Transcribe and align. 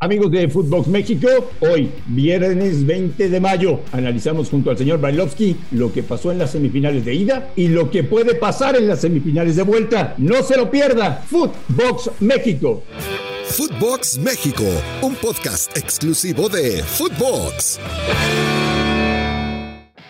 Amigos 0.00 0.30
de 0.30 0.48
Footbox 0.48 0.86
México, 0.86 1.26
hoy, 1.58 1.90
viernes 2.06 2.86
20 2.86 3.28
de 3.28 3.40
mayo, 3.40 3.80
analizamos 3.90 4.48
junto 4.48 4.70
al 4.70 4.78
señor 4.78 5.00
Brailovsky 5.00 5.56
lo 5.72 5.92
que 5.92 6.04
pasó 6.04 6.30
en 6.30 6.38
las 6.38 6.52
semifinales 6.52 7.04
de 7.04 7.14
ida 7.14 7.50
y 7.56 7.66
lo 7.66 7.90
que 7.90 8.04
puede 8.04 8.36
pasar 8.36 8.76
en 8.76 8.86
las 8.86 9.00
semifinales 9.00 9.56
de 9.56 9.64
vuelta. 9.64 10.14
No 10.18 10.44
se 10.44 10.56
lo 10.56 10.70
pierda, 10.70 11.24
Footbox 11.28 12.12
México. 12.20 12.84
Footbox 13.46 14.18
México, 14.18 14.62
un 15.02 15.16
podcast 15.16 15.76
exclusivo 15.76 16.48
de 16.48 16.80
Footbox. 16.84 17.80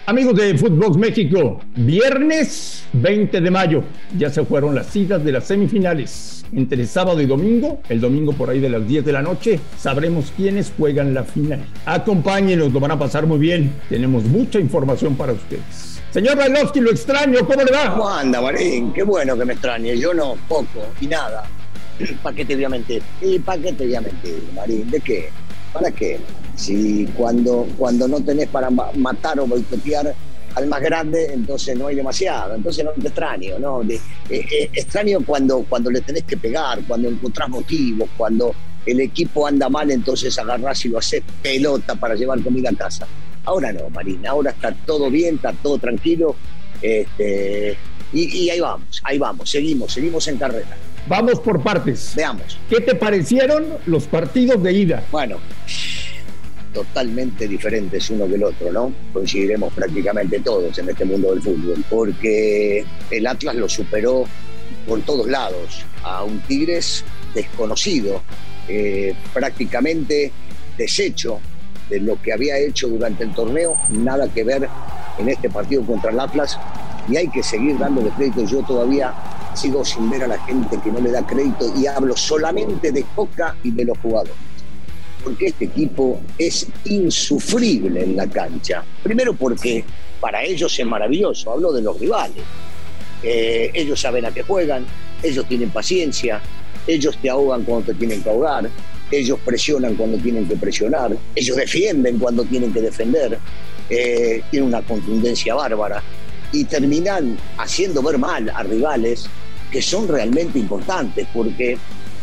Amigos 0.08 0.36
de 0.36 0.56
Footbox 0.56 0.96
México, 0.96 1.60
viernes 1.76 2.82
20 2.94 3.42
de 3.42 3.50
mayo, 3.50 3.84
ya 4.16 4.30
se 4.30 4.42
fueron 4.42 4.74
las 4.74 4.96
idas 4.96 5.22
de 5.22 5.32
las 5.32 5.44
semifinales. 5.44 6.46
Entre 6.50 6.86
sábado 6.86 7.20
y 7.20 7.26
domingo, 7.26 7.82
el 7.90 8.00
domingo 8.00 8.32
por 8.32 8.48
ahí 8.48 8.58
de 8.58 8.70
las 8.70 8.88
10 8.88 9.04
de 9.04 9.12
la 9.12 9.20
noche, 9.20 9.60
sabremos 9.76 10.32
quiénes 10.34 10.72
juegan 10.78 11.12
la 11.12 11.24
final. 11.24 11.62
Acompáñenos, 11.84 12.72
lo 12.72 12.80
van 12.80 12.92
a 12.92 12.98
pasar 12.98 13.26
muy 13.26 13.38
bien. 13.38 13.70
Tenemos 13.90 14.24
mucha 14.24 14.58
información 14.58 15.14
para 15.14 15.34
ustedes. 15.34 16.00
Señor 16.10 16.36
Brailovsky, 16.36 16.80
lo 16.80 16.90
extraño, 16.90 17.46
¿cómo 17.46 17.62
le 17.62 17.70
va? 17.70 17.90
¿Cómo 17.92 18.08
anda, 18.08 18.40
Marín? 18.40 18.94
Qué 18.94 19.02
bueno 19.02 19.36
que 19.36 19.44
me 19.44 19.52
extrañe. 19.52 19.94
Yo 19.98 20.14
no, 20.14 20.36
poco 20.48 20.86
y 21.02 21.06
nada. 21.06 21.44
¿Para 22.22 22.34
qué 22.34 22.46
te 22.46 22.54
voy 22.54 22.64
a 22.64 22.70
mentir? 22.70 23.02
¿Y 23.20 23.40
para 23.40 23.60
qué 23.60 23.74
te 23.74 23.84
voy 23.84 23.94
a 23.94 24.00
mentir, 24.00 24.42
Marín? 24.54 24.90
¿De 24.90 25.00
qué? 25.00 25.28
¿Para 25.74 25.90
qué? 25.90 26.18
Si 26.58 27.06
cuando, 27.16 27.66
cuando 27.78 28.08
no 28.08 28.20
tenés 28.20 28.48
para 28.48 28.68
ma- 28.68 28.90
matar 28.96 29.38
o 29.38 29.46
boicotear 29.46 30.12
al 30.56 30.66
más 30.66 30.80
grande, 30.80 31.32
entonces 31.32 31.78
no 31.78 31.86
hay 31.86 31.94
demasiado. 31.94 32.54
Entonces 32.56 32.84
no 32.84 32.90
te 32.90 33.06
extraño, 33.06 33.58
¿no? 33.60 33.82
De- 33.84 33.94
eh, 33.94 34.00
eh, 34.30 34.70
extraño 34.72 35.20
cuando, 35.24 35.64
cuando 35.68 35.88
le 35.90 36.00
tenés 36.00 36.24
que 36.24 36.36
pegar, 36.36 36.80
cuando 36.88 37.08
encontrás 37.08 37.48
motivos, 37.48 38.08
cuando 38.16 38.52
el 38.84 39.00
equipo 39.00 39.46
anda 39.46 39.68
mal, 39.68 39.88
entonces 39.90 40.36
agarrás 40.38 40.84
y 40.84 40.88
lo 40.88 40.98
haces 40.98 41.22
pelota 41.42 41.94
para 41.94 42.14
llevar 42.16 42.40
comida 42.42 42.70
a 42.70 42.74
casa. 42.74 43.06
Ahora 43.44 43.72
no, 43.72 43.88
Marín. 43.90 44.26
Ahora 44.26 44.50
está 44.50 44.72
todo 44.72 45.10
bien, 45.10 45.36
está 45.36 45.52
todo 45.52 45.78
tranquilo. 45.78 46.34
Este, 46.82 47.76
y, 48.12 48.36
y 48.44 48.50
ahí 48.50 48.60
vamos, 48.60 49.00
ahí 49.04 49.18
vamos, 49.18 49.48
seguimos, 49.48 49.92
seguimos 49.92 50.26
en 50.28 50.38
carrera. 50.38 50.76
Vamos 51.06 51.38
por 51.40 51.62
partes. 51.62 52.12
Veamos. 52.16 52.58
¿Qué 52.68 52.80
te 52.80 52.94
parecieron 52.94 53.64
los 53.86 54.04
partidos 54.06 54.62
de 54.62 54.72
ida? 54.72 55.02
Bueno, 55.10 55.36
totalmente 56.78 57.48
diferentes 57.48 58.08
uno 58.10 58.28
que 58.28 58.44
otro, 58.44 58.70
¿no? 58.70 58.92
Coincidiremos 59.12 59.72
prácticamente 59.72 60.38
todos 60.38 60.78
en 60.78 60.88
este 60.88 61.04
mundo 61.04 61.30
del 61.32 61.42
fútbol, 61.42 61.84
porque 61.90 62.84
el 63.10 63.26
Atlas 63.26 63.56
lo 63.56 63.68
superó 63.68 64.24
por 64.86 65.00
todos 65.02 65.26
lados, 65.26 65.84
a 66.04 66.22
un 66.22 66.38
Tigres 66.42 67.04
desconocido, 67.34 68.22
eh, 68.68 69.12
prácticamente 69.34 70.30
deshecho 70.76 71.40
de 71.90 71.98
lo 71.98 72.22
que 72.22 72.32
había 72.32 72.56
hecho 72.58 72.86
durante 72.86 73.24
el 73.24 73.34
torneo, 73.34 73.76
nada 73.88 74.28
que 74.28 74.44
ver 74.44 74.68
en 75.18 75.28
este 75.28 75.50
partido 75.50 75.84
contra 75.84 76.12
el 76.12 76.20
Atlas, 76.20 76.58
y 77.08 77.16
hay 77.16 77.28
que 77.28 77.42
seguir 77.42 77.76
dándole 77.76 78.10
crédito. 78.10 78.44
Yo 78.44 78.62
todavía 78.62 79.12
sigo 79.54 79.84
sin 79.84 80.08
ver 80.08 80.22
a 80.22 80.28
la 80.28 80.38
gente 80.44 80.78
que 80.82 80.92
no 80.92 81.00
le 81.00 81.10
da 81.10 81.26
crédito 81.26 81.72
y 81.76 81.86
hablo 81.86 82.16
solamente 82.16 82.92
de 82.92 83.02
Coca 83.16 83.56
y 83.64 83.72
de 83.72 83.84
los 83.84 83.98
jugadores 83.98 84.47
porque 85.22 85.46
este 85.46 85.66
equipo 85.66 86.20
es 86.38 86.66
insufrible 86.84 88.02
en 88.02 88.16
la 88.16 88.26
cancha. 88.28 88.84
Primero 89.02 89.34
porque 89.34 89.84
para 90.20 90.42
ellos 90.42 90.78
es 90.78 90.86
maravilloso, 90.86 91.52
hablo 91.52 91.72
de 91.72 91.82
los 91.82 91.98
rivales. 91.98 92.42
Eh, 93.22 93.70
ellos 93.74 94.00
saben 94.00 94.24
a 94.26 94.30
qué 94.30 94.42
juegan, 94.42 94.86
ellos 95.22 95.46
tienen 95.46 95.70
paciencia, 95.70 96.40
ellos 96.86 97.16
te 97.20 97.28
ahogan 97.28 97.64
cuando 97.64 97.92
te 97.92 97.94
tienen 97.94 98.22
que 98.22 98.30
ahogar, 98.30 98.70
ellos 99.10 99.38
presionan 99.44 99.94
cuando 99.96 100.18
tienen 100.18 100.46
que 100.46 100.56
presionar, 100.56 101.16
ellos 101.34 101.56
defienden 101.56 102.18
cuando 102.18 102.44
tienen 102.44 102.72
que 102.72 102.80
defender, 102.80 103.38
eh, 103.90 104.42
tienen 104.50 104.68
una 104.68 104.82
contundencia 104.82 105.54
bárbara 105.54 106.02
y 106.52 106.64
terminan 106.64 107.36
haciendo 107.58 108.02
ver 108.02 108.18
mal 108.18 108.50
a 108.50 108.62
rivales 108.62 109.28
que 109.70 109.82
son 109.82 110.08
realmente 110.08 110.58
importantes, 110.58 111.26
porque 111.32 111.76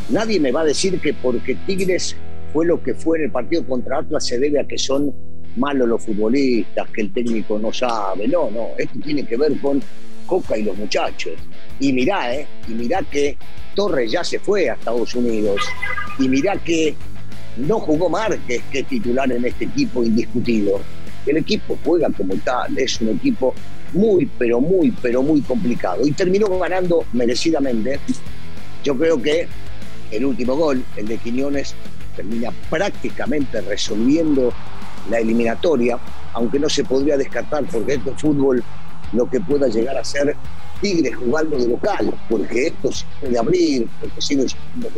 nadie 0.10 0.40
me 0.40 0.52
va 0.52 0.62
a 0.62 0.66
decir 0.66 1.00
que 1.00 1.14
porque 1.14 1.56
Tigres 1.68 2.16
fue 2.56 2.66
lo 2.66 2.82
que 2.82 2.94
fue 2.94 3.18
en 3.18 3.26
el 3.26 3.32
partido 3.32 3.66
contra 3.66 3.98
Atlas 3.98 4.26
se 4.26 4.40
debe 4.40 4.62
a 4.62 4.64
que 4.66 4.78
son 4.78 5.14
malos 5.58 5.90
los 5.90 6.02
futbolistas, 6.06 6.90
que 6.92 7.02
el 7.02 7.12
técnico 7.12 7.60
no 7.60 7.74
sabe. 7.74 8.30
No, 8.30 8.50
no, 8.50 8.70
esto 8.78 8.98
tiene 9.04 9.26
que 9.26 9.36
ver 9.36 9.60
con 9.60 9.82
Coca 10.26 10.58
y 10.58 10.64
los 10.64 10.78
muchachos. 10.78 11.34
Y 11.82 11.92
mirá, 11.92 12.34
¿eh? 12.34 12.48
Y 12.70 12.72
mirá 12.72 13.02
que 13.12 13.36
Torres 13.76 14.10
ya 14.10 14.24
se 14.24 14.40
fue 14.40 14.70
a 14.70 14.76
Estados 14.76 15.14
Unidos. 15.16 15.60
Y 16.18 16.30
mirá 16.30 16.56
que 16.56 16.96
no 17.58 17.78
jugó 17.82 18.08
Márquez, 18.08 18.64
que 18.72 18.80
es 18.80 18.88
titular 18.88 19.30
en 19.30 19.44
este 19.44 19.66
equipo 19.66 20.02
indiscutido. 20.02 20.80
El 21.26 21.36
equipo 21.36 21.78
juega 21.84 22.10
como 22.12 22.36
tal, 22.38 22.78
es 22.78 23.02
un 23.02 23.10
equipo 23.10 23.54
muy, 23.92 24.32
pero 24.40 24.62
muy, 24.62 24.92
pero 25.02 25.22
muy 25.22 25.42
complicado. 25.42 26.08
Y 26.08 26.14
terminó 26.14 26.48
ganando 26.58 27.04
merecidamente. 27.12 28.00
Yo 28.82 28.98
creo 28.98 29.22
que 29.22 29.46
el 30.12 30.24
último 30.24 30.56
gol, 30.56 30.82
el 30.96 31.06
de 31.06 31.18
Quiñones, 31.18 31.76
termina 32.16 32.52
prácticamente 32.70 33.62
resolviendo 33.62 34.54
la 35.10 35.20
eliminatoria, 35.20 35.98
aunque 36.34 36.60
no 36.60 36.70
se 36.70 36.84
podría 36.84 37.18
descartar 37.18 37.64
porque 37.66 37.96
esto 37.96 38.12
es 38.12 38.22
fútbol 38.22 38.64
lo 39.14 39.30
que 39.30 39.40
pueda 39.40 39.68
llegar 39.68 39.98
a 39.98 40.04
ser 40.04 40.36
Tigres 40.82 41.16
jugando 41.16 41.58
de 41.58 41.68
local, 41.70 42.14
porque 42.30 42.68
esto 42.68 42.92
se 42.92 43.06
puede 43.22 43.38
abrir, 43.40 43.88
porque 44.02 44.22
siguen 44.22 44.48
siendo 44.50 44.90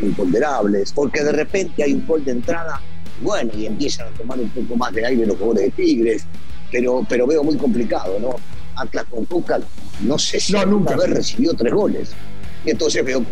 imponderables, 0.00 0.92
porque 0.92 1.22
de 1.22 1.32
repente 1.32 1.82
hay 1.82 1.94
un 1.94 2.06
gol 2.06 2.24
de 2.24 2.32
entrada, 2.32 2.80
bueno, 3.22 3.50
y 3.56 3.66
empiezan 3.66 4.08
a 4.08 4.10
tomar 4.10 4.38
un 4.38 4.50
poco 4.50 4.76
más 4.76 4.92
de 4.92 5.06
aire 5.06 5.24
los 5.24 5.36
jugadores 5.38 5.64
de 5.64 5.70
Tigres, 5.82 6.26
pero, 6.70 7.06
pero 7.08 7.26
veo 7.26 7.42
muy 7.42 7.56
complicado, 7.56 8.18
¿no? 8.20 8.36
Atlas 8.76 9.06
con 9.08 9.24
Coca, 9.24 9.60
no 10.00 10.18
sé 10.18 10.40
si 10.40 10.52
No, 10.52 10.66
nunca. 10.66 10.96
vez 10.96 11.10
recibió 11.10 11.54
tres 11.54 11.72
goles. 11.72 12.10
Y 12.66 12.70
entonces 12.70 13.04
veo, 13.04 13.24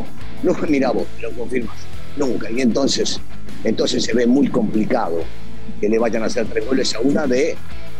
no, 0.43 0.55
mira 0.69 0.93
vos, 0.93 1.07
lo 1.21 1.31
confirmas, 1.33 1.77
nunca. 2.17 2.51
Y 2.51 2.61
entonces, 2.61 3.21
entonces 3.65 4.05
se 4.05 4.13
ve 4.15 4.27
muy 4.27 4.49
complicado 4.49 5.23
que 5.81 5.89
le 5.89 5.99
vayan 5.99 6.23
a 6.23 6.27
hacer 6.27 6.47
tres 6.47 6.65
goles 6.67 6.95
a 6.95 7.01
una 7.01 7.27
de, 7.27 7.57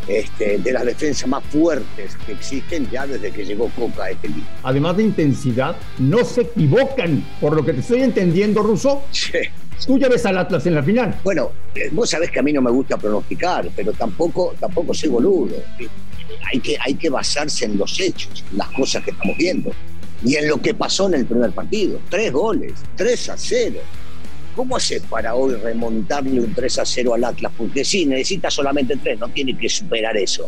este, 0.07 0.57
de 0.57 0.71
las 0.71 0.85
defensas 0.85 1.27
más 1.27 1.43
fuertes 1.45 2.15
que 2.25 2.31
existen 2.33 2.89
ya 2.89 3.05
desde 3.05 3.31
que 3.31 3.45
llegó 3.45 3.69
Coca 3.69 4.03
a 4.05 4.09
este 4.11 4.27
equipo. 4.27 4.47
Además 4.63 4.97
de 4.97 5.03
intensidad, 5.03 5.75
no 5.99 6.23
se 6.23 6.41
equivocan. 6.41 7.23
Por 7.41 7.55
lo 7.55 7.65
que 7.65 7.73
te 7.73 7.81
estoy 7.81 8.01
entendiendo, 8.01 8.61
Russo, 8.63 9.03
Sí. 9.11 9.31
tú 9.85 9.97
ya 9.97 10.07
ves 10.07 10.25
al 10.25 10.37
Atlas 10.37 10.65
en 10.65 10.75
la 10.75 10.83
final. 10.83 11.19
Bueno, 11.23 11.51
eh, 11.75 11.89
vos 11.91 12.09
sabés 12.09 12.31
que 12.31 12.39
a 12.39 12.43
mí 12.43 12.53
no 12.53 12.61
me 12.61 12.71
gusta 12.71 12.97
pronosticar, 12.97 13.67
pero 13.75 13.91
tampoco, 13.93 14.55
tampoco 14.59 14.93
soy 14.93 15.09
boludo. 15.09 15.55
Hay 16.51 16.59
que, 16.59 16.77
hay 16.79 16.95
que 16.95 17.09
basarse 17.09 17.65
en 17.65 17.77
los 17.77 17.99
hechos, 17.99 18.43
en 18.51 18.57
las 18.57 18.69
cosas 18.69 19.03
que 19.03 19.11
estamos 19.11 19.35
viendo. 19.37 19.71
Y 20.23 20.35
en 20.35 20.47
lo 20.47 20.61
que 20.61 20.73
pasó 20.73 21.07
en 21.07 21.15
el 21.15 21.25
primer 21.25 21.51
partido. 21.51 21.99
Tres 22.09 22.31
goles, 22.31 22.73
3 22.95 23.29
a 23.29 23.37
0. 23.37 23.79
¿Cómo 24.55 24.77
haces 24.77 25.01
para 25.09 25.33
hoy 25.35 25.55
remontarle 25.55 26.39
un 26.39 26.53
3 26.53 26.79
a 26.79 26.85
0 26.85 27.15
al 27.15 27.23
Atlas? 27.23 27.51
Porque 27.57 27.83
sí, 27.83 28.05
necesita 28.05 28.51
solamente 28.51 28.95
tres, 28.97 29.19
no 29.19 29.27
tiene 29.29 29.57
que 29.57 29.67
superar 29.67 30.15
eso. 30.15 30.47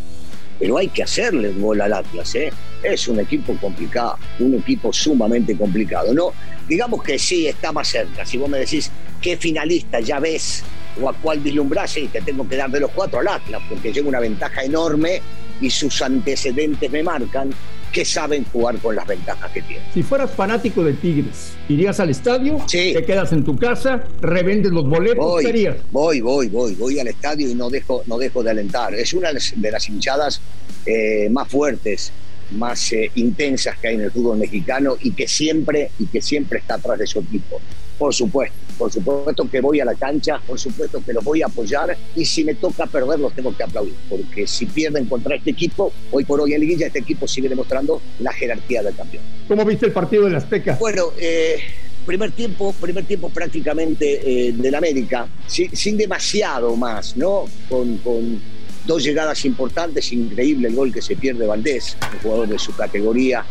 pero 0.60 0.78
hay 0.78 0.88
que 0.88 1.04
hacerle 1.04 1.52
gol 1.60 1.82
al 1.82 1.92
Atlas, 1.92 2.34
¿eh? 2.36 2.52
Es 2.82 3.08
un 3.08 3.20
equipo 3.20 3.58
complicado, 3.58 4.18
un 4.40 4.54
equipo 4.54 4.94
sumamente 4.94 5.58
complicado. 5.58 6.14
No, 6.14 6.32
digamos 6.68 7.04
que 7.04 7.20
sí 7.20 7.48
está 7.48 7.72
más 7.72 7.88
cerca. 7.90 8.26
Si 8.26 8.38
vos 8.38 8.50
me 8.50 8.60
decís 8.60 8.90
qué 9.22 9.36
finalista 9.36 10.00
ya 10.00 10.20
ves 10.20 10.64
o 11.02 11.10
a 11.10 11.14
cuál 11.14 11.40
vislumbrás, 11.40 11.98
y 11.98 12.08
te 12.08 12.22
tengo 12.22 12.48
que 12.48 12.56
dar 12.56 12.70
de 12.70 12.80
los 12.80 12.92
cuatro 12.92 13.20
al 13.20 13.28
Atlas, 13.28 13.62
porque 13.68 13.92
lleva 13.92 14.08
una 14.08 14.20
ventaja 14.20 14.64
enorme 14.64 15.22
y 15.60 15.70
sus 15.70 16.02
antecedentes 16.02 16.90
me 16.90 17.04
marcan 17.04 17.50
que 17.96 18.04
saben 18.04 18.44
jugar 18.52 18.78
con 18.80 18.94
las 18.94 19.08
ventajas 19.08 19.50
que 19.54 19.62
tienen. 19.62 19.88
Si 19.94 20.04
fueras 20.04 20.30
fanático 20.30 20.84
de 20.84 20.92
Tigres, 20.92 21.54
¿irías 21.70 21.98
al 22.02 22.10
estadio? 22.10 22.60
Sí. 22.68 22.92
¿Te 22.94 23.06
quedas 23.06 23.32
en 23.32 23.46
tu 23.46 23.56
casa? 23.56 24.04
¿Revendes 24.20 24.74
los 24.74 24.86
boletos? 24.86 25.26
Voy, 25.26 25.80
voy, 25.92 26.20
voy, 26.20 26.50
voy, 26.50 26.76
voy 26.76 27.00
al 27.00 27.08
estadio 27.08 27.50
y 27.50 27.56
no 27.56 27.70
dejo, 27.70 28.04
no 28.08 28.18
dejo 28.18 28.44
de 28.44 28.52
alentar. 28.52 28.94
Es 28.94 29.14
una 29.14 29.30
de 29.32 29.72
las 29.72 29.88
hinchadas 29.88 30.42
eh, 30.86 31.30
más 31.32 31.48
fuertes, 31.48 32.12
más 32.52 32.92
eh, 32.92 33.10
intensas 33.16 33.78
que 33.78 33.88
hay 33.88 33.96
en 33.96 34.02
el 34.02 34.12
fútbol 34.12 34.40
mexicano 34.40 34.98
y 35.02 35.12
que 35.12 35.30
siempre, 35.30 35.92
y 35.98 36.08
que 36.08 36.22
siempre 36.22 36.60
está 36.60 36.74
atrás 36.74 37.00
de 37.00 37.08
su 37.08 37.20
equipo. 37.20 37.62
Por 37.98 38.14
supuesto, 38.14 38.58
por 38.78 38.92
supuesto 38.92 39.50
que 39.50 39.62
voy 39.62 39.80
a 39.80 39.86
la 39.86 39.96
cancha, 39.96 40.40
por 40.46 40.60
supuesto 40.60 41.02
que 41.06 41.14
los 41.14 41.24
voy 41.24 41.42
a 41.42 41.48
apoyar 41.48 41.98
y 42.16 42.26
si 42.26 42.44
me 42.44 42.56
toca 42.56 42.86
perder 42.86 43.20
los 43.20 43.34
tengo 43.34 43.56
que 43.56 43.64
aplaudir, 43.64 43.94
porque 44.10 44.48
si 44.48 44.66
pierden 44.66 45.06
contra 45.06 45.36
este 45.36 45.52
equipo, 45.52 45.92
hoy 46.12 46.24
por 46.26 46.42
hoy 46.42 46.54
en 46.54 46.62
Liguilla 46.62 46.88
este 46.88 47.00
equipo 47.00 47.28
sigue 47.28 47.50
demostrando 47.50 48.02
la 48.20 48.32
jerarquía 48.34 48.84
del 48.84 48.96
campeón. 48.96 49.24
¿Cómo 49.48 49.66
viste 49.66 49.86
el 49.86 49.92
partido 49.92 50.26
del 50.26 50.36
Azteca? 50.36 50.78
Bueno, 50.80 51.12
eh, 51.18 51.58
primer 52.06 52.32
tiempo, 52.32 52.74
primer 52.80 53.06
tiempo 53.06 53.30
prácticamente 53.30 54.48
eh, 54.48 54.52
del 54.54 54.76
América, 54.76 55.28
sin, 55.48 55.76
sin, 55.76 55.98
demasiado 55.98 56.76
más, 56.76 57.18
¿no? 57.18 57.46
Con, 57.70 57.98
con, 57.98 58.56
dos 58.86 59.04
llegadas 59.04 59.46
importantes, 59.46 60.12
increíble 60.14 60.68
el 60.68 60.76
gol 60.76 60.94
que 60.94 61.02
se 61.02 61.16
pierde 61.16 61.48
Valdés, 61.48 61.98
un 62.14 62.20
jugador 62.20 62.48
de 62.48 62.60
su 62.60 62.76
categoría, 62.76 63.44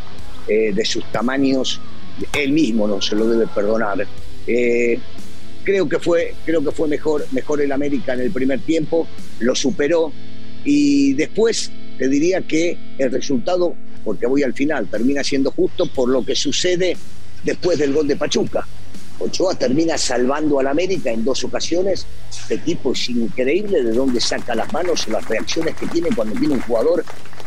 eh, 0.47 0.73
de 0.73 0.85
sus 0.85 1.05
tamaños, 1.11 1.81
él 2.33 2.53
mismo 2.53 2.87
no 2.87 3.01
se 3.01 3.17
lo 3.17 3.27
debe 3.27 3.47
perdonar. 3.47 4.07
Eh, 4.47 4.99
creo 5.65 5.89
que 5.89 5.99
fue, 5.99 6.35
creo 6.45 6.63
que 6.63 6.71
fue 6.71 6.89
mejor, 6.89 7.27
mejor 7.33 7.61
el 7.61 7.73
América 7.73 8.15
en 8.15 8.21
el 8.21 8.31
primer 8.31 8.61
tiempo, 8.61 9.09
lo 9.41 9.55
superó 9.55 10.13
y 10.65 11.15
después 11.15 11.73
te 11.99 12.09
diría 12.09 12.43
que 12.43 12.79
el 12.99 13.11
resultado, 13.11 13.75
porque 14.05 14.27
voy 14.27 14.43
al 14.43 14.55
final, 14.55 14.87
termina 14.89 15.25
siendo 15.25 15.51
justo 15.51 15.87
por 15.87 16.09
lo 16.09 16.25
que 16.25 16.37
sucede 16.37 16.97
después 17.43 17.79
del 17.79 17.93
gol 17.93 18.07
de 18.07 18.17
Pachuca. 18.17 18.67
Ochoa 19.19 19.55
termina 19.55 19.97
salvando 19.97 20.59
al 20.59 20.67
América 20.67 21.11
en 21.11 21.25
dos 21.25 21.45
ocasiones. 21.45 22.05
Este 22.31 22.59
tipo 22.59 22.93
es 22.93 23.09
increíble 23.09 23.83
de 23.83 23.93
dónde 23.93 24.21
saca 24.21 24.55
las 24.55 24.73
manos, 24.73 25.07
las 25.09 25.27
reacciones 25.29 25.77
que 25.77 25.87
tiene 25.87 26.09
cuando 26.15 26.39
tiene 26.39 26.55
un 26.55 26.61
jugador. 26.61 27.05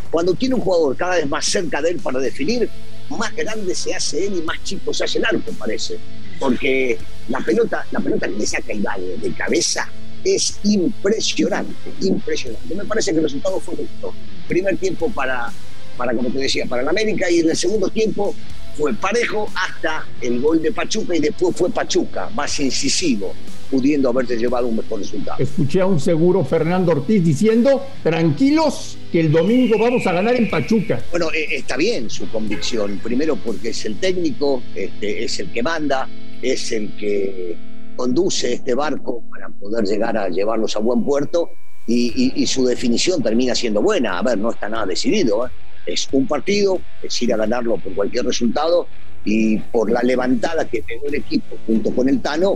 Cuando 0.10 0.34
tiene 0.34 0.56
un 0.56 0.62
jugador 0.62 0.96
cada 0.96 1.16
vez 1.18 1.28
más 1.28 1.46
cerca 1.46 1.81
de 1.81 1.92
él 1.92 1.98
para 1.98 2.19
definir, 2.19 2.69
más 3.10 3.36
grande 3.36 3.75
se 3.75 3.94
hace 3.94 4.28
él 4.28 4.38
y 4.38 4.42
más 4.44 4.64
chico 4.64 4.94
se 4.94 5.04
hace 5.04 5.19
el 5.19 5.25
arco, 5.25 5.52
parece. 5.60 5.98
Porque 6.40 6.98
la 7.29 7.39
pelota, 7.39 7.85
la 7.91 8.00
pelota 8.00 8.27
que 8.27 8.35
le 8.35 8.45
saca 8.45 8.74
Iván 8.74 9.01
de 9.21 9.31
cabeza 9.33 9.89
es 10.24 10.59
impresionante, 10.63 11.91
impresionante. 12.01 12.75
Me 12.75 12.85
parece 12.85 13.12
que 13.12 13.18
el 13.18 13.24
resultado 13.24 13.59
fue 13.59 13.75
justo. 13.75 14.13
Primer 14.47 14.77
tiempo 14.77 15.09
para, 15.09 15.51
para, 15.95 16.13
como 16.13 16.29
te 16.29 16.39
decía, 16.39 16.65
para 16.65 16.81
el 16.81 16.89
América 16.89 17.29
y 17.29 17.39
en 17.39 17.50
el 17.50 17.56
segundo 17.56 17.89
tiempo 17.89 18.33
fue 18.77 18.94
parejo 18.94 19.50
hasta 19.56 20.06
el 20.21 20.39
gol 20.39 20.62
de 20.62 20.71
Pachuca 20.71 21.15
y 21.15 21.19
después 21.19 21.56
fue 21.56 21.69
Pachuca, 21.71 22.29
más 22.35 22.59
incisivo, 22.59 23.33
pudiendo 23.71 24.09
haberte 24.09 24.38
llevado 24.38 24.68
un 24.68 24.77
mejor 24.77 25.00
resultado. 25.00 25.41
Escuché 25.41 25.81
a 25.81 25.88
un 25.88 26.00
seguro 26.00 26.45
Fernando 26.45 26.91
Ortiz 26.91 27.23
diciendo, 27.23 27.83
tranquilos, 28.03 28.97
que 29.12 29.21
el 29.21 29.31
domingo 29.31 29.80
vamos 29.80 30.06
a 30.06 30.12
ganar 30.12 30.35
en 30.35 30.50
Pachuca. 30.50 31.01
Bueno, 31.09 31.31
eh, 31.33 31.47
está 31.51 31.75
bien 31.75 32.09
su 32.09 32.30
convicción, 32.30 33.00
primero 33.03 33.35
porque 33.35 33.69
es 33.69 33.85
el 33.85 33.95
técnico, 33.97 34.62
este, 34.75 35.23
es 35.23 35.39
el 35.39 35.51
que 35.51 35.63
manda, 35.63 36.07
es 36.42 36.72
el 36.72 36.95
que 36.98 37.56
conduce 37.95 38.54
este 38.54 38.74
barco 38.75 39.24
para 39.30 39.50
poder 39.50 39.86
llegar 39.86 40.18
a 40.18 40.30
llevarlos 40.30 40.75
a 40.75 40.80
buen 40.80 41.04
puerto 41.04 41.50
y, 41.88 42.13
y, 42.16 42.44
y 42.44 42.48
su 42.48 42.66
definición 42.66 43.24
termina 43.24 43.56
siendo 43.56 43.81
buena. 43.81 44.19
A 44.19 44.22
ver, 44.22 44.38
no 44.38 44.51
está 44.51 44.69
nada 44.69 44.86
decidido. 44.86 45.48
¿eh? 45.48 45.50
Es 45.86 46.07
un 46.12 46.28
partido, 46.28 46.80
es 47.01 47.22
ir 47.22 47.34
a 47.34 47.38
ganarlo 47.38 47.78
por 47.78 47.94
cualquier 47.95 48.25
resultado 48.25 48.88
y 49.25 49.57
por 49.57 49.92
la 49.92 50.01
levantada 50.01 50.68
que 50.68 50.84
pegó 50.84 51.07
el 51.07 51.16
equipo 51.16 51.57
junto 51.66 51.94
con 51.94 52.07
el 52.07 52.22
Tano, 52.22 52.56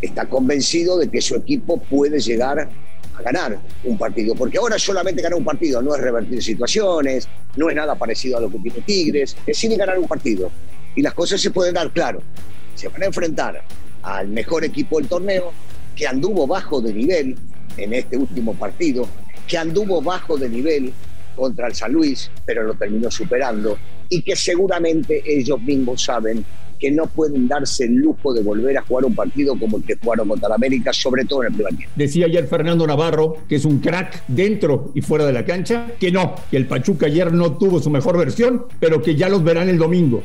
está 0.00 0.26
convencido 0.26 0.98
de 0.98 1.08
que 1.08 1.20
su 1.20 1.34
equipo 1.36 1.78
puede 1.78 2.20
llegar 2.20 2.60
a 2.60 3.22
ganar 3.22 3.58
un 3.84 3.98
partido. 3.98 4.34
Porque 4.34 4.58
ahora 4.58 4.78
solamente 4.78 5.22
ganar 5.22 5.38
un 5.38 5.44
partido 5.44 5.80
no 5.80 5.94
es 5.94 6.00
revertir 6.00 6.42
situaciones, 6.42 7.28
no 7.56 7.70
es 7.70 7.76
nada 7.76 7.94
parecido 7.94 8.38
a 8.38 8.40
lo 8.40 8.50
que 8.50 8.58
tiene 8.58 8.80
Tigres, 8.82 9.36
es 9.46 9.64
ir 9.64 9.72
a 9.74 9.76
ganar 9.76 9.98
un 9.98 10.08
partido. 10.08 10.50
Y 10.94 11.02
las 11.02 11.14
cosas 11.14 11.40
se 11.40 11.50
pueden 11.50 11.74
dar 11.74 11.90
claro. 11.90 12.20
Se 12.74 12.88
van 12.88 13.02
a 13.02 13.06
enfrentar 13.06 13.62
al 14.02 14.28
mejor 14.28 14.64
equipo 14.64 14.98
del 14.98 15.08
torneo, 15.08 15.52
que 15.94 16.06
anduvo 16.06 16.46
bajo 16.46 16.80
de 16.80 16.92
nivel 16.92 17.36
en 17.76 17.92
este 17.92 18.16
último 18.16 18.54
partido, 18.54 19.06
que 19.46 19.58
anduvo 19.58 20.02
bajo 20.02 20.36
de 20.36 20.48
nivel 20.48 20.92
contra 21.36 21.68
el 21.68 21.74
San 21.74 21.92
Luis, 21.92 22.30
pero 22.44 22.62
lo 22.62 22.74
terminó 22.74 23.10
superando, 23.10 23.78
y 24.08 24.22
que 24.22 24.36
seguramente 24.36 25.22
ellos 25.24 25.60
mismos 25.62 26.02
saben 26.02 26.44
que 26.82 26.90
no 26.90 27.06
pueden 27.06 27.46
darse 27.46 27.84
el 27.84 27.94
lujo 27.94 28.34
de 28.34 28.42
volver 28.42 28.76
a 28.76 28.82
jugar 28.82 29.04
un 29.04 29.14
partido 29.14 29.56
como 29.56 29.76
el 29.76 29.84
que 29.84 29.96
jugaron 29.96 30.28
contra 30.28 30.48
la 30.48 30.56
América, 30.56 30.92
sobre 30.92 31.24
todo 31.24 31.42
en 31.42 31.48
el 31.50 31.54
primer 31.54 31.76
tiempo. 31.76 31.94
Decía 31.94 32.26
ayer 32.26 32.48
Fernando 32.48 32.84
Navarro, 32.84 33.36
que 33.48 33.54
es 33.54 33.64
un 33.64 33.78
crack 33.78 34.24
dentro 34.26 34.90
y 34.92 35.00
fuera 35.00 35.24
de 35.24 35.32
la 35.32 35.44
cancha, 35.44 35.92
que 36.00 36.10
no, 36.10 36.34
que 36.50 36.56
el 36.56 36.66
Pachuca 36.66 37.06
ayer 37.06 37.32
no 37.32 37.56
tuvo 37.56 37.80
su 37.80 37.88
mejor 37.88 38.18
versión, 38.18 38.66
pero 38.80 39.00
que 39.00 39.14
ya 39.14 39.28
los 39.28 39.44
verán 39.44 39.68
el 39.68 39.78
domingo. 39.78 40.24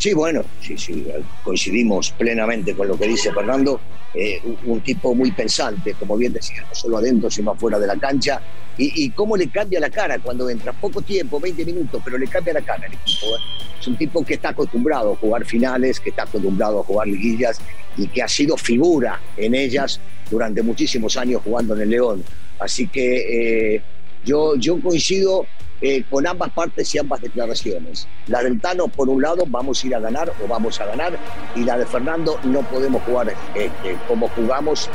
Sí, 0.00 0.14
bueno, 0.14 0.42
sí, 0.62 0.78
sí, 0.78 1.06
coincidimos 1.44 2.12
plenamente 2.12 2.74
con 2.74 2.88
lo 2.88 2.98
que 2.98 3.06
dice 3.06 3.30
Fernando. 3.34 3.78
Eh, 4.14 4.40
un, 4.64 4.80
tipo 4.80 5.14
muy 5.14 5.30
pensante, 5.30 5.92
como 5.92 6.16
bien 6.16 6.32
decía, 6.32 6.62
no 6.66 6.74
solo 6.74 6.96
adentro, 6.96 7.30
sino 7.30 7.50
afuera 7.50 7.78
de 7.78 7.86
la 7.86 7.96
cancha. 7.96 8.40
Y, 8.78 9.04
y 9.04 9.10
cómo 9.10 9.36
le 9.36 9.50
cambia 9.50 9.78
la 9.78 9.90
cara 9.90 10.18
cuando 10.18 10.48
entra. 10.48 10.72
Poco 10.72 11.02
tiempo, 11.02 11.38
20 11.38 11.66
minutos, 11.66 12.00
pero 12.02 12.16
le 12.16 12.26
cambia 12.28 12.54
la 12.54 12.62
cara 12.62 12.86
al 12.86 12.94
equipo. 12.94 13.26
¿eh? 13.26 13.40
Es 13.78 13.86
un 13.88 13.96
tipo 13.98 14.24
que 14.24 14.34
está 14.34 14.48
acostumbrado 14.48 15.12
a 15.12 15.16
jugar 15.16 15.44
finales, 15.44 16.00
que 16.00 16.08
está 16.08 16.22
acostumbrado 16.22 16.80
a 16.80 16.82
jugar 16.82 17.06
liguillas 17.06 17.60
y 17.98 18.08
que 18.08 18.22
ha 18.22 18.28
sido 18.28 18.56
figura 18.56 19.20
en 19.36 19.54
ellas 19.54 20.00
durante 20.30 20.62
muchísimos 20.62 21.18
años 21.18 21.42
jugando 21.44 21.74
en 21.74 21.82
el 21.82 21.90
León. 21.90 22.24
Así 22.58 22.88
que 22.88 23.74
eh, 23.74 23.82
yo, 24.24 24.56
yo 24.56 24.80
coincido 24.80 25.44
eh, 25.80 26.04
con 26.10 26.26
ambas 26.26 26.50
partes 26.50 26.94
y 26.94 26.98
ambas 26.98 27.20
declaraciones. 27.20 28.06
La 28.26 28.42
del 28.42 28.60
Tano, 28.60 28.88
por 28.88 29.08
un 29.08 29.22
lado, 29.22 29.44
vamos 29.46 29.82
a 29.82 29.86
ir 29.86 29.94
a 29.94 30.00
ganar 30.00 30.32
o 30.42 30.48
vamos 30.48 30.80
a 30.80 30.86
ganar, 30.86 31.18
y 31.54 31.64
la 31.64 31.78
de 31.78 31.86
Fernando, 31.86 32.38
no 32.44 32.60
podemos 32.62 33.02
jugar 33.02 33.32
este, 33.54 33.96
como 34.06 34.28
jugamos 34.28 34.88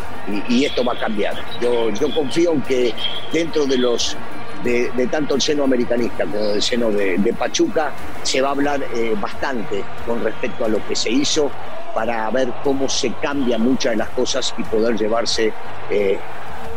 y, 0.50 0.66
esto 0.66 0.84
va 0.84 0.94
a 0.94 1.00
cambiar. 1.00 1.36
Yo, 1.62 1.90
yo 1.92 2.14
confío 2.14 2.54
en 2.54 2.62
que 2.64 2.94
dentro 3.32 3.66
de 3.66 3.78
los 3.78 4.18
de, 4.64 5.08
tanto 5.12 5.36
el 5.36 5.42
seno 5.42 5.64
americanista 5.64 6.26
como 6.26 6.40
del 6.40 6.62
seno 6.62 6.90
de, 6.90 7.18
de 7.20 7.34
Pachuca 7.34 7.92
se 8.24 8.42
va 8.42 8.50
a 8.50 8.52
hablar 8.52 8.82
eh, 8.96 9.16
bastante 9.22 9.84
con 10.08 10.24
respecto 10.24 10.66
a 10.66 10.68
lo 10.68 10.86
que 10.88 10.96
se 10.96 11.12
hizo 11.12 11.52
para 11.94 12.30
ver 12.32 12.52
cómo 12.64 12.90
se 12.90 13.12
cambian 13.22 13.62
muchas 13.62 13.92
de 13.92 13.98
las 13.98 14.10
cosas 14.10 14.54
y 14.58 14.64
poder 14.64 14.98
llevarse 14.98 15.54
eh, 15.90 16.18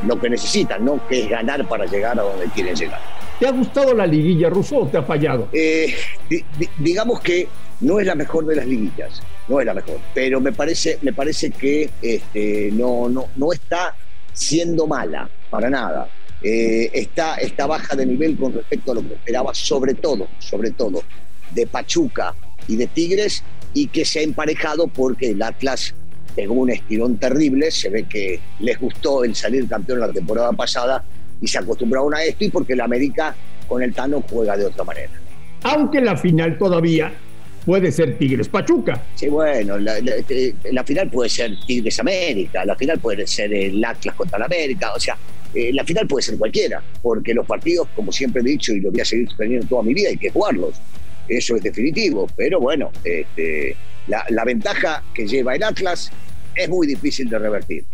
lo 0.06 0.18
que 0.20 0.30
necesitan, 0.30 0.84
¿no? 0.84 1.00
Que 1.08 1.22
es 1.22 1.28
ganar 1.28 1.66
para 1.66 1.86
llegar 1.86 2.18
a 2.20 2.22
donde 2.22 2.46
quieren 2.46 2.76
llegar. 2.76 3.17
¿Te 3.38 3.46
ha 3.46 3.52
gustado 3.52 3.94
la 3.94 4.04
liguilla 4.04 4.50
ruso 4.50 4.78
o 4.78 4.86
te 4.88 4.98
ha 4.98 5.02
fallado? 5.02 5.48
Eh, 5.52 5.94
digamos 6.78 7.20
que 7.20 7.46
no 7.80 8.00
es 8.00 8.06
la 8.06 8.16
mejor 8.16 8.44
de 8.46 8.56
las 8.56 8.66
liguillas, 8.66 9.22
no 9.46 9.60
es 9.60 9.66
la 9.66 9.74
mejor, 9.74 9.98
pero 10.12 10.40
me 10.40 10.52
parece, 10.52 10.98
me 11.02 11.12
parece 11.12 11.50
que 11.50 11.88
este, 12.02 12.70
no, 12.72 13.08
no, 13.08 13.26
no 13.36 13.52
está 13.52 13.94
siendo 14.32 14.88
mala, 14.88 15.30
para 15.50 15.70
nada. 15.70 16.08
Eh, 16.42 16.90
está, 16.92 17.36
está 17.36 17.66
baja 17.66 17.94
de 17.94 18.06
nivel 18.06 18.36
con 18.36 18.52
respecto 18.52 18.90
a 18.90 18.94
lo 18.96 19.02
que 19.02 19.14
esperaba, 19.14 19.54
sobre 19.54 19.94
todo, 19.94 20.26
sobre 20.40 20.72
todo, 20.72 21.02
de 21.52 21.66
Pachuca 21.68 22.34
y 22.66 22.74
de 22.74 22.88
Tigres, 22.88 23.44
y 23.72 23.86
que 23.86 24.04
se 24.04 24.18
ha 24.18 24.22
emparejado 24.22 24.88
porque 24.88 25.30
el 25.30 25.42
Atlas 25.42 25.94
pegó 26.34 26.54
un 26.54 26.70
estirón 26.70 27.18
terrible, 27.18 27.70
se 27.70 27.88
ve 27.88 28.04
que 28.04 28.40
les 28.58 28.80
gustó 28.80 29.22
el 29.22 29.36
salir 29.36 29.68
campeón 29.68 30.00
la 30.00 30.12
temporada 30.12 30.52
pasada 30.52 31.04
y 31.40 31.46
se 31.46 31.58
acostumbraron 31.58 32.14
a 32.14 32.22
esto 32.22 32.44
y 32.44 32.50
porque 32.50 32.72
el 32.72 32.80
América 32.80 33.34
con 33.66 33.82
el 33.82 33.92
Tano 33.94 34.22
juega 34.28 34.56
de 34.56 34.66
otra 34.66 34.84
manera. 34.84 35.12
Aunque 35.62 36.00
la 36.00 36.16
final 36.16 36.56
todavía 36.56 37.12
puede 37.64 37.92
ser 37.92 38.16
Tigres 38.16 38.48
Pachuca. 38.48 39.02
Sí, 39.14 39.28
bueno, 39.28 39.76
eh, 39.76 40.54
la, 40.72 40.84
final 40.84 41.10
puede 41.10 41.28
ser 41.28 41.52
Tigres 41.66 41.98
América, 42.00 42.64
la 42.64 42.74
final 42.74 42.98
puede 42.98 43.26
ser 43.26 43.52
el 43.52 43.84
Atlas 43.84 44.14
contra 44.14 44.38
el 44.38 44.44
América, 44.44 44.92
o 44.94 45.00
sea, 45.00 45.18
eh, 45.54 45.70
la 45.72 45.84
final 45.84 46.06
puede 46.06 46.22
ser 46.22 46.38
cualquiera, 46.38 46.82
porque 47.02 47.34
los 47.34 47.46
partidos, 47.46 47.88
como 47.94 48.10
siempre 48.10 48.40
he 48.40 48.44
dicho 48.44 48.72
y 48.72 48.80
lo 48.80 48.90
voy 48.90 49.00
a 49.00 49.04
seguir 49.04 49.28
teniendo 49.36 49.66
toda 49.66 49.82
mi 49.82 49.92
vida, 49.92 50.08
hay 50.08 50.16
que 50.16 50.30
jugarlos. 50.30 50.80
Eso 51.28 51.56
es 51.56 51.62
definitivo, 51.62 52.26
pero 52.34 52.58
bueno, 52.58 52.90
este, 53.04 53.76
la, 54.06 54.24
la 54.30 54.44
ventaja 54.44 55.02
que 55.12 55.26
lleva 55.26 55.54
el 55.54 55.62
Atlas 55.62 56.10
es 56.54 56.68
muy 56.70 56.86
difícil 56.86 57.28
de 57.28 57.38
revertir. 57.38 57.84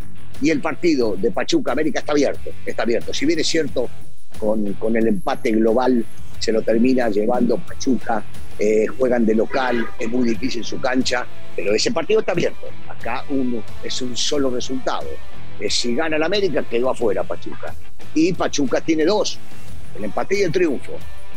Y 0.45 0.51
el 0.51 0.61
partido 0.61 1.17
de 1.17 1.31
Pachuca 1.31 1.73
América 1.73 2.01
está 2.01 2.13
abierto, 2.13 2.51
está 2.67 2.83
abierto. 2.83 3.15
Si 3.15 3.25
bien 3.25 3.39
es 3.41 3.47
cierto, 3.47 3.89
con, 4.39 4.75
con 4.75 4.95
el 4.95 5.09
empate 5.09 5.53
global 5.53 6.05
se 6.39 6.53
lo 6.53 6.61
termina 6.61 7.09
llevando 7.09 7.57
Pachuca 7.57 8.23
eh, 8.59 8.87
juegan 8.99 9.25
de 9.25 9.35
local, 9.35 9.89
es 9.99 10.07
muy 10.07 10.29
difícil 10.29 10.63
su 10.63 10.79
cancha, 10.79 11.27
pero 11.57 11.75
ese 11.75 11.91
partido 11.93 12.21
está 12.21 12.33
abierto. 12.33 12.67
Acá 12.87 13.25
es 13.83 14.03
un 14.03 14.15
solo 14.15 14.51
resultado. 14.51 15.09
Eh, 15.59 15.71
si 15.71 15.95
gana 15.95 16.17
el 16.17 16.23
América, 16.23 16.63
quedó 16.63 16.91
afuera 16.91 17.25
Pachuca. 17.25 17.75
Y 18.15 18.35
Pachuca 18.35 18.83
tiene 18.83 19.07
dos, 19.07 19.39
el 19.97 20.05
empate 20.05 20.41
y 20.41 20.43
el 20.43 20.53
triunfo. 20.53 20.93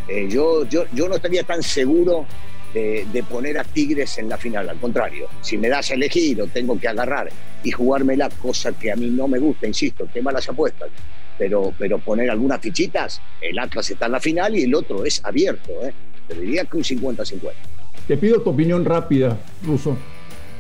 Eh, 0.09 0.27
yo, 0.29 0.65
yo, 0.65 0.83
yo 0.91 1.07
no 1.07 1.15
estaría 1.15 1.43
tan 1.43 1.63
seguro 1.63 2.25
de, 2.73 3.05
de, 3.11 3.23
poner 3.23 3.57
a 3.57 3.63
Tigres 3.63 4.17
en 4.17 4.29
la 4.29 4.37
final, 4.37 4.69
al 4.69 4.77
contrario, 4.77 5.27
si 5.41 5.57
me 5.57 5.69
das 5.69 5.91
a 5.91 5.93
elegir 5.93 6.41
o 6.41 6.47
tengo 6.47 6.79
que 6.79 6.87
agarrar 6.87 7.29
y 7.63 7.71
jugármela, 7.71 8.29
cosa 8.29 8.71
que 8.73 8.91
a 8.91 8.95
mí 8.95 9.09
no 9.09 9.27
me 9.27 9.39
gusta, 9.39 9.67
insisto, 9.67 10.07
qué 10.13 10.21
malas 10.21 10.47
apuestas, 10.49 10.89
pero, 11.37 11.73
pero 11.77 11.99
poner 11.99 12.29
algunas 12.29 12.59
fichitas, 12.59 13.21
el 13.41 13.57
Atlas 13.59 13.89
está 13.89 14.07
en 14.07 14.13
la 14.13 14.19
final 14.19 14.55
y 14.55 14.63
el 14.63 14.75
otro 14.75 15.05
es 15.05 15.23
abierto. 15.23 15.71
¿eh? 15.85 15.93
Te 16.27 16.35
diría 16.35 16.65
que 16.65 16.77
un 16.77 16.83
50-50. 16.83 17.51
Te 18.07 18.17
pido 18.17 18.41
tu 18.41 18.49
opinión 18.49 18.85
rápida, 18.85 19.37
Ruso. 19.63 19.97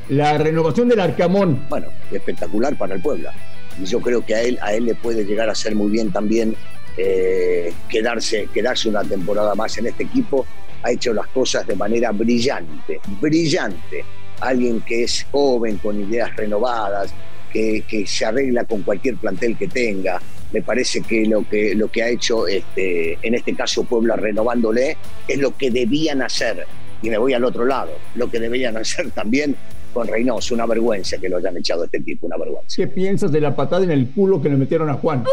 La 0.09 0.37
renovación 0.37 0.87
del 0.87 0.99
Arcamón. 0.99 1.65
Bueno, 1.69 1.87
espectacular 2.11 2.77
para 2.77 2.95
el 2.95 3.01
Puebla. 3.01 3.33
Y 3.81 3.85
yo 3.85 3.99
creo 3.99 4.25
que 4.25 4.35
a 4.35 4.41
él, 4.41 4.57
a 4.61 4.73
él 4.73 4.85
le 4.85 4.95
puede 4.95 5.25
llegar 5.25 5.49
a 5.49 5.55
ser 5.55 5.75
muy 5.75 5.91
bien 5.91 6.11
también 6.11 6.55
eh, 6.97 7.73
quedarse, 7.89 8.47
quedarse 8.53 8.89
una 8.89 9.03
temporada 9.03 9.53
más 9.55 9.77
en 9.77 9.87
este 9.87 10.03
equipo. 10.03 10.45
Ha 10.83 10.91
hecho 10.91 11.13
las 11.13 11.27
cosas 11.27 11.65
de 11.65 11.75
manera 11.75 12.11
brillante, 12.11 12.99
brillante. 13.19 14.03
Alguien 14.39 14.81
que 14.81 15.03
es 15.03 15.25
joven, 15.31 15.77
con 15.77 15.99
ideas 15.99 16.35
renovadas, 16.35 17.13
que, 17.51 17.83
que 17.87 18.05
se 18.05 18.25
arregla 18.25 18.65
con 18.65 18.83
cualquier 18.83 19.15
plantel 19.15 19.57
que 19.57 19.67
tenga, 19.67 20.21
me 20.51 20.61
parece 20.61 21.01
que 21.01 21.25
lo 21.25 21.47
que, 21.47 21.75
lo 21.75 21.89
que 21.89 22.03
ha 22.03 22.09
hecho 22.09 22.47
este, 22.47 23.17
en 23.21 23.35
este 23.35 23.53
caso 23.53 23.83
Puebla 23.83 24.15
renovándole 24.15 24.97
es 25.27 25.37
lo 25.39 25.55
que 25.55 25.71
debían 25.71 26.21
hacer. 26.21 26.65
Y 27.01 27.09
me 27.09 27.17
voy 27.17 27.33
al 27.33 27.43
otro 27.43 27.65
lado, 27.65 27.91
lo 28.15 28.29
que 28.29 28.39
debían 28.39 28.77
hacer 28.77 29.11
también 29.11 29.55
con 29.93 30.07
Reynoso, 30.07 30.53
una 30.53 30.65
vergüenza 30.65 31.17
que 31.17 31.29
lo 31.29 31.37
hayan 31.37 31.57
echado 31.57 31.83
a 31.83 31.85
este 31.85 31.99
tipo, 31.99 32.27
una 32.27 32.37
vergüenza. 32.37 32.75
¿Qué 32.75 32.87
piensas 32.87 33.31
de 33.31 33.41
la 33.41 33.55
patada 33.55 33.83
en 33.83 33.91
el 33.91 34.09
culo 34.11 34.41
que 34.41 34.49
le 34.49 34.55
metieron 34.55 34.89
a 34.89 34.93
Juan? 34.95 35.23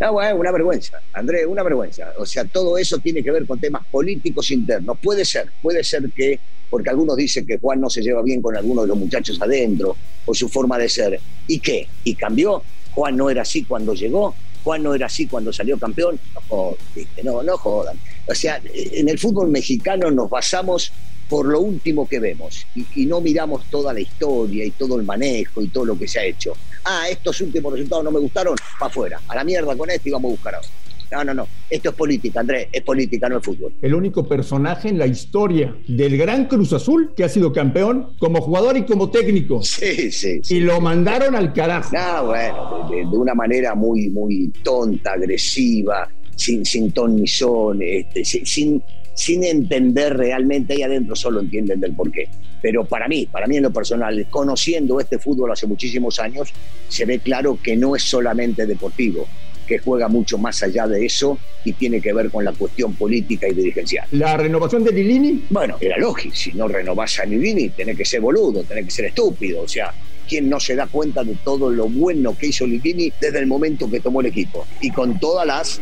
No, 0.00 0.12
bueno, 0.12 0.36
una 0.36 0.50
vergüenza, 0.50 1.00
André, 1.12 1.46
una 1.46 1.62
vergüenza. 1.62 2.12
O 2.18 2.26
sea, 2.26 2.44
todo 2.44 2.76
eso 2.76 2.98
tiene 2.98 3.22
que 3.22 3.30
ver 3.30 3.46
con 3.46 3.60
temas 3.60 3.86
políticos 3.90 4.50
internos. 4.50 4.98
Puede 5.00 5.24
ser, 5.24 5.50
puede 5.62 5.84
ser 5.84 6.10
que, 6.10 6.40
porque 6.68 6.90
algunos 6.90 7.16
dicen 7.16 7.46
que 7.46 7.58
Juan 7.58 7.80
no 7.80 7.88
se 7.88 8.02
lleva 8.02 8.22
bien 8.22 8.42
con 8.42 8.56
algunos 8.56 8.84
de 8.84 8.88
los 8.88 8.98
muchachos 8.98 9.40
adentro, 9.40 9.96
o 10.24 10.34
su 10.34 10.48
forma 10.48 10.76
de 10.78 10.88
ser. 10.88 11.20
¿Y 11.46 11.60
qué? 11.60 11.86
¿Y 12.04 12.14
cambió? 12.14 12.62
Juan 12.94 13.16
no 13.16 13.30
era 13.30 13.42
así 13.42 13.64
cuando 13.64 13.94
llegó, 13.94 14.34
Juan 14.64 14.82
no 14.82 14.94
era 14.94 15.06
así 15.06 15.26
cuando 15.26 15.52
salió 15.52 15.78
campeón, 15.78 16.18
no 16.50 16.76
no, 17.22 17.42
no 17.42 17.56
jodan. 17.56 17.96
O 18.26 18.34
sea, 18.34 18.60
en 18.72 19.08
el 19.08 19.18
fútbol 19.18 19.48
mexicano 19.48 20.10
nos 20.10 20.30
basamos 20.30 20.92
por 21.28 21.46
lo 21.46 21.60
último 21.60 22.06
que 22.06 22.20
vemos 22.20 22.66
y, 22.74 23.06
no 23.06 23.22
miramos 23.22 23.64
toda 23.70 23.94
la 23.94 24.00
historia 24.00 24.66
y 24.66 24.70
todo 24.72 25.00
el 25.00 25.06
manejo 25.06 25.62
y 25.62 25.68
todo 25.68 25.86
lo 25.86 25.98
que 25.98 26.06
se 26.06 26.20
ha 26.20 26.24
hecho. 26.24 26.52
Ah, 26.84 27.06
estos 27.10 27.40
últimos 27.40 27.72
resultados 27.72 28.04
no 28.04 28.10
me 28.10 28.20
gustaron, 28.20 28.54
para 28.78 28.90
afuera, 28.90 29.20
a 29.26 29.34
la 29.34 29.42
mierda 29.42 29.74
con 29.74 29.88
esto 29.88 30.08
y 30.10 30.12
vamos 30.12 30.28
a 30.28 30.32
buscar 30.32 30.54
a 30.56 30.58
otro. 30.58 30.70
No, 31.10 31.24
no, 31.24 31.34
no. 31.34 31.48
Esto 31.68 31.90
es 31.90 31.94
política, 31.94 32.40
Andrés. 32.40 32.68
Es 32.72 32.82
política, 32.82 33.28
no 33.28 33.38
es 33.38 33.44
fútbol. 33.44 33.72
El 33.82 33.94
único 33.94 34.26
personaje 34.26 34.88
en 34.88 34.98
la 34.98 35.06
historia 35.06 35.74
del 35.86 36.16
Gran 36.16 36.46
Cruz 36.46 36.72
Azul 36.72 37.12
que 37.14 37.24
ha 37.24 37.28
sido 37.28 37.52
campeón 37.52 38.14
como 38.18 38.40
jugador 38.40 38.76
y 38.76 38.84
como 38.84 39.10
técnico. 39.10 39.60
Sí, 39.82 40.12
sí. 40.12 40.40
sí. 40.42 40.56
Y 40.56 40.60
lo 40.60 40.80
mandaron 40.80 41.34
al 41.34 41.52
carajo. 41.52 41.90
No, 41.94 42.26
bueno, 42.26 42.88
de, 42.90 42.96
de, 42.96 43.16
una 43.16 43.34
manera 43.34 43.74
muy, 43.74 44.08
muy 44.08 44.52
tonta, 44.62 45.12
agresiva, 45.12 46.08
sin, 46.42 46.64
sin 46.64 46.92
ton 46.92 47.16
ni 47.16 47.26
son, 47.26 47.80
este, 47.82 48.24
sin, 48.24 48.82
sin 49.14 49.44
entender 49.44 50.16
realmente 50.16 50.74
ahí 50.74 50.82
adentro 50.82 51.14
solo 51.14 51.40
entienden 51.40 51.80
del 51.80 51.92
porqué. 51.92 52.28
Pero 52.60 52.84
para 52.84 53.08
mí, 53.08 53.26
para 53.26 53.46
mí 53.46 53.56
en 53.56 53.64
lo 53.64 53.72
personal, 53.72 54.26
conociendo 54.30 55.00
este 55.00 55.18
fútbol 55.18 55.50
hace 55.50 55.66
muchísimos 55.66 56.18
años, 56.18 56.52
se 56.88 57.04
ve 57.04 57.18
claro 57.18 57.58
que 57.62 57.76
no 57.76 57.96
es 57.96 58.02
solamente 58.02 58.66
deportivo, 58.66 59.26
que 59.66 59.78
juega 59.78 60.08
mucho 60.08 60.38
más 60.38 60.62
allá 60.62 60.86
de 60.86 61.04
eso 61.04 61.38
y 61.64 61.72
tiene 61.72 62.00
que 62.00 62.12
ver 62.12 62.30
con 62.30 62.44
la 62.44 62.52
cuestión 62.52 62.94
política 62.94 63.48
y 63.48 63.54
dirigencial. 63.54 64.06
¿La 64.12 64.36
renovación 64.36 64.84
de 64.84 64.92
Lilini? 64.92 65.44
Bueno, 65.50 65.76
era 65.80 65.98
lógico, 65.98 66.34
si 66.34 66.52
no 66.52 66.68
renovás 66.68 67.18
a 67.20 67.24
Lilini, 67.24 67.70
tenés 67.70 67.96
que 67.96 68.04
ser 68.04 68.20
boludo, 68.20 68.62
tenés 68.62 68.84
que 68.84 68.90
ser 68.90 69.04
estúpido, 69.06 69.62
o 69.62 69.68
sea, 69.68 69.92
¿quién 70.28 70.48
no 70.48 70.60
se 70.60 70.76
da 70.76 70.86
cuenta 70.86 71.24
de 71.24 71.36
todo 71.44 71.70
lo 71.70 71.88
bueno 71.88 72.36
que 72.36 72.48
hizo 72.48 72.66
Lilini 72.66 73.12
desde 73.20 73.38
el 73.38 73.46
momento 73.46 73.90
que 73.90 74.00
tomó 74.00 74.20
el 74.20 74.26
equipo? 74.26 74.66
Y 74.80 74.90
con 74.90 75.18
todas 75.18 75.46
las 75.46 75.80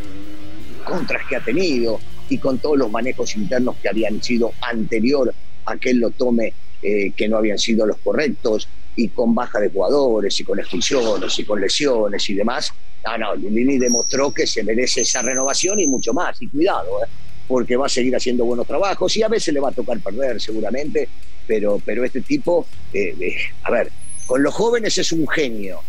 contras 0.90 1.22
que 1.28 1.36
ha 1.36 1.40
tenido 1.40 2.00
y 2.28 2.38
con 2.38 2.58
todos 2.58 2.76
los 2.76 2.90
manejos 2.90 3.36
internos 3.36 3.76
que 3.80 3.88
habían 3.88 4.20
sido 4.22 4.52
anterior 4.60 5.32
a 5.64 5.76
que 5.76 5.90
él 5.90 5.98
lo 5.98 6.10
tome, 6.10 6.52
eh, 6.82 7.12
que 7.16 7.28
no 7.28 7.36
habían 7.36 7.58
sido 7.58 7.86
los 7.86 7.98
correctos, 7.98 8.68
y 8.96 9.08
con 9.08 9.34
baja 9.34 9.60
de 9.60 9.70
jugadores, 9.70 10.38
y 10.40 10.44
con 10.44 10.58
expulsiones, 10.58 11.38
y 11.38 11.44
con 11.44 11.60
lesiones 11.60 12.28
y 12.28 12.34
demás, 12.34 12.72
no, 13.04 13.18
no, 13.18 13.34
Lini 13.36 13.78
demostró 13.78 14.32
que 14.32 14.46
se 14.46 14.64
merece 14.64 15.02
esa 15.02 15.22
renovación 15.22 15.78
y 15.78 15.86
mucho 15.86 16.12
más. 16.12 16.40
Y 16.42 16.48
cuidado, 16.48 17.02
¿eh? 17.04 17.08
porque 17.46 17.76
va 17.76 17.86
a 17.86 17.88
seguir 17.88 18.14
haciendo 18.14 18.44
buenos 18.44 18.66
trabajos 18.66 19.16
y 19.16 19.22
a 19.22 19.28
veces 19.28 19.54
le 19.54 19.60
va 19.60 19.70
a 19.70 19.72
tocar 19.72 19.98
perder 20.00 20.40
seguramente, 20.40 21.08
pero, 21.46 21.80
pero 21.84 22.04
este 22.04 22.20
tipo, 22.20 22.66
eh, 22.92 23.34
a 23.62 23.70
ver, 23.70 23.90
con 24.26 24.42
los 24.42 24.54
jóvenes 24.54 24.98
es 24.98 25.12
un 25.12 25.26
genio 25.26 25.80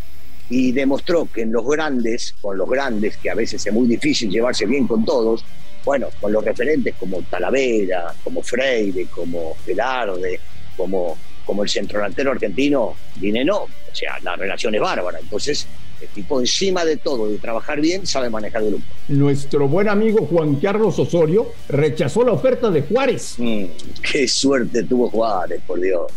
y 0.52 0.74
demostró 0.74 1.30
que 1.34 1.44
en 1.44 1.52
los 1.54 1.66
grandes, 1.66 2.36
con 2.42 2.58
los 2.58 2.70
grandes, 2.70 3.16
que 3.16 3.30
a 3.30 3.36
veces 3.36 3.66
es 3.66 3.74
muy 3.74 3.88
difícil 3.88 4.30
llevarse 4.30 4.66
bien 4.66 4.86
con 4.86 5.06
todos, 5.06 5.46
bueno, 5.86 6.10
con 6.20 6.34
los 6.34 6.44
referentes 6.44 6.94
como 7.00 7.22
Talavera, 7.22 8.14
como 8.22 8.44
Freire, 8.44 9.06
como 9.06 9.56
Velarde, 9.66 10.42
como, 10.76 11.18
como 11.46 11.64
el 11.64 11.70
centrodelantero 11.70 12.32
argentino, 12.32 12.96
no, 13.46 13.58
o 13.60 13.70
sea, 13.94 14.20
la 14.24 14.36
relación 14.36 14.76
es 14.76 14.82
bárbara. 14.82 15.20
Entonces, 15.20 15.66
el 16.02 16.10
tipo 16.10 16.42
encima 16.42 16.84
de 16.84 16.98
todo, 16.98 17.30
de 17.30 17.38
trabajar 17.38 17.80
bien, 17.80 18.06
sabe 18.06 18.30
manejar 18.30 18.62
el 18.64 18.72
grupo. 18.72 18.86
Nuestro 19.08 19.70
buen 19.70 19.88
amigo 19.88 20.26
Juan 20.26 20.56
Carlos 20.56 21.00
Osorio 21.00 21.54
rechazó 21.70 22.26
la 22.26 22.34
oferta 22.34 22.70
de 22.70 22.82
Juárez. 22.82 23.36
Mm, 23.38 23.66
qué 24.12 24.28
suerte 24.28 24.84
tuvo 24.84 25.10
Juárez, 25.10 25.62
por 25.66 25.80
Dios. 25.80 26.12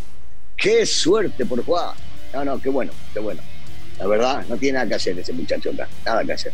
Qué 0.56 0.84
suerte 0.86 1.46
por 1.46 1.64
Juárez. 1.64 2.02
No, 2.32 2.44
no, 2.44 2.60
qué 2.60 2.68
bueno, 2.68 2.90
qué 3.12 3.20
bueno. 3.20 3.40
La 3.98 4.06
verdad, 4.06 4.44
no 4.48 4.56
tiene 4.56 4.78
nada 4.78 4.88
que 4.88 4.94
hacer 4.94 5.18
ese 5.18 5.32
muchacho 5.32 5.70
acá, 5.70 5.88
nada 6.04 6.24
que 6.24 6.32
hacer. 6.32 6.52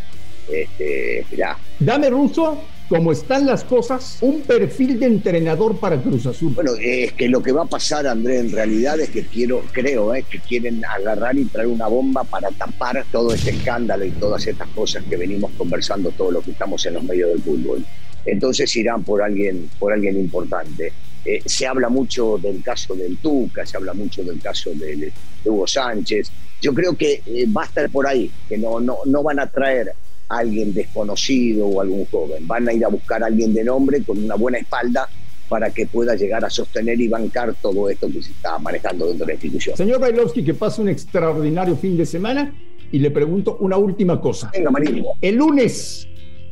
Este, 0.51 1.25
mirá. 1.31 1.57
Dame 1.79 2.11
ruso 2.11 2.63
como 2.91 3.13
están 3.13 3.47
las 3.47 3.63
cosas, 3.63 4.19
un 4.21 4.41
perfil 4.41 4.99
de 4.99 5.07
entrenador 5.07 5.79
para 5.79 5.97
Cruz 6.03 6.27
Azul. 6.27 6.53
Bueno, 6.57 6.73
es 6.81 7.13
que 7.13 7.29
lo 7.29 7.41
que 7.41 7.53
va 7.53 7.63
a 7.63 7.67
pasar, 7.67 8.05
André, 8.05 8.41
en 8.41 8.51
realidad 8.51 8.99
es 8.99 9.11
que 9.11 9.25
quiero, 9.27 9.63
creo, 9.71 10.13
eh, 10.13 10.25
que 10.29 10.41
quieren 10.41 10.85
agarrar 10.85 11.39
y 11.39 11.45
traer 11.45 11.69
una 11.69 11.87
bomba 11.87 12.25
para 12.25 12.49
tapar 12.51 13.05
todo 13.13 13.33
este 13.33 13.51
escándalo 13.51 14.05
y 14.05 14.11
todas 14.11 14.45
estas 14.45 14.67
cosas 14.71 15.05
que 15.09 15.17
venimos 15.17 15.53
conversando, 15.57 16.11
todo 16.11 16.33
lo 16.33 16.43
que 16.43 16.51
estamos 16.51 16.85
en 16.85 16.95
los 16.95 17.05
medios 17.05 17.31
del 17.31 17.41
fútbol. 17.41 17.85
Entonces 18.27 18.75
irán 18.75 19.05
por 19.05 19.23
alguien, 19.23 19.71
por 19.79 19.93
alguien 19.93 20.19
importante. 20.19 20.93
Eh, 21.25 21.43
se 21.45 21.67
habla 21.67 21.89
mucho 21.89 22.39
del 22.39 22.63
caso 22.63 22.95
del 22.95 23.19
Tuca, 23.19 23.67
se 23.67 23.77
habla 23.77 23.93
mucho 23.93 24.25
del 24.25 24.41
caso 24.41 24.71
de, 24.75 24.97
de 24.97 25.13
Hugo 25.45 25.67
Sánchez. 25.67 26.31
Yo 26.63 26.73
creo 26.73 26.97
que 26.97 27.23
eh, 27.27 27.47
va 27.55 27.63
a 27.63 27.67
estar 27.67 27.91
por 27.91 28.07
ahí, 28.07 28.31
que 28.49 28.57
no, 28.57 28.81
no, 28.81 28.99
no 29.05 29.23
van 29.23 29.39
a 29.39 29.47
traer 29.47 29.93
a 30.29 30.39
alguien 30.39 30.73
desconocido 30.73 31.67
o 31.67 31.81
algún 31.81 32.07
joven, 32.07 32.47
van 32.47 32.69
a 32.69 32.73
ir 32.73 32.85
a 32.85 32.89
buscar 32.89 33.23
a 33.23 33.27
alguien 33.27 33.53
de 33.53 33.65
nombre 33.65 34.03
con 34.03 34.23
una 34.23 34.37
buena 34.37 34.59
espalda 34.59 35.09
para 35.49 35.71
que 35.71 35.87
pueda 35.87 36.15
llegar 36.15 36.45
a 36.45 36.49
sostener 36.49 36.99
y 37.01 37.09
bancar 37.09 37.55
todo 37.61 37.91
esto 37.91 38.07
que 38.07 38.23
se 38.23 38.31
está 38.31 38.59
manejando 38.59 39.07
dentro 39.07 39.27
de 39.27 39.33
la 39.33 39.35
institución. 39.35 39.77
Señor 39.77 39.99
Bailovsky, 39.99 40.45
que 40.45 40.55
pase 40.55 40.81
un 40.81 40.89
extraordinario 40.89 41.77
fin 41.77 41.97
de 41.97 42.07
semana 42.07 42.55
y 42.93 42.99
le 43.01 43.11
pregunto 43.11 43.57
una 43.61 43.77
última 43.77 44.21
cosa. 44.21 44.51
Venga, 44.53 44.71
Marín. 44.71 45.05
El 45.21 45.35
lunes, 45.35 46.07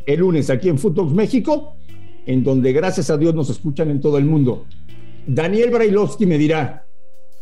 el 0.04 0.18
lunes 0.18 0.50
aquí 0.50 0.68
en 0.68 0.78
Footbox 0.78 1.12
México, 1.12 1.77
en 2.28 2.44
donde 2.44 2.72
gracias 2.72 3.08
a 3.10 3.16
Dios 3.16 3.34
nos 3.34 3.48
escuchan 3.48 3.90
en 3.90 4.00
todo 4.00 4.18
el 4.18 4.26
mundo, 4.26 4.66
Daniel 5.26 5.70
Brailovsky 5.70 6.26
me 6.26 6.36
dirá 6.36 6.84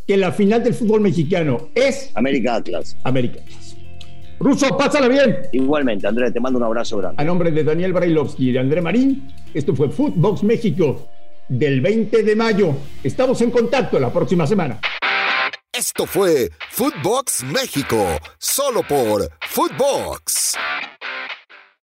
que 0.07 0.16
la 0.16 0.31
final 0.31 0.62
del 0.62 0.75
fútbol 0.75 1.00
mexicano 1.00 1.71
es 1.75 2.12
América 2.14 2.55
Atlas. 2.55 2.97
América 3.02 3.40
Atlas. 3.43 3.76
Ruso, 4.38 4.76
pásala 4.76 5.09
bien. 5.09 5.38
Igualmente, 5.52 6.07
Andrés, 6.07 6.33
te 6.33 6.38
mando 6.38 6.59
un 6.59 6.64
abrazo 6.64 6.99
grande. 6.99 7.21
A 7.21 7.25
nombre 7.25 7.50
de 7.50 7.64
Daniel 7.64 7.93
Brailovsky 7.93 8.50
y 8.50 8.52
de 8.52 8.61
André 8.61 8.81
Marín, 8.81 9.28
esto 9.52 9.75
fue 9.75 9.90
Footbox 9.90 10.45
México 10.45 11.09
del 11.49 11.81
20 11.81 12.23
de 12.23 12.37
mayo. 12.37 12.76
Estamos 13.02 13.40
en 13.43 13.50
contacto 13.50 13.99
la 13.99 14.12
próxima 14.12 14.47
semana. 14.47 14.78
Esto 15.73 16.07
fue 16.07 16.50
Footbox 16.71 17.43
México, 17.43 18.07
solo 18.38 18.83
por 18.88 19.28
Footbox. 19.49 20.57